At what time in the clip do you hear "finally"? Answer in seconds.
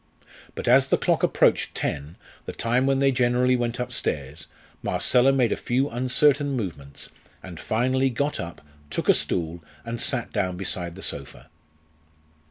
7.59-8.09